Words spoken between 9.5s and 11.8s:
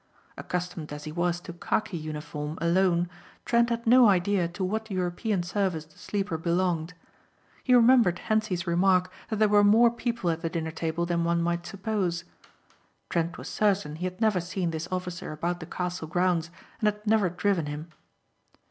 more people at the dinner table than one might